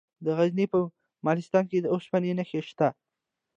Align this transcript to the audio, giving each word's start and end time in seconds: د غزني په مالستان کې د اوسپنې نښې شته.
د 0.25 0.27
غزني 0.37 0.65
په 0.73 0.79
مالستان 1.27 1.63
کې 1.71 1.77
د 1.81 1.87
اوسپنې 1.93 2.31
نښې 2.37 2.61
شته. 2.69 2.87